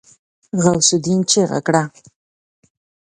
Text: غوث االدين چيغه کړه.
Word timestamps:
غوث 0.61 0.87
االدين 0.95 1.19
چيغه 1.31 1.59
کړه. 1.67 1.83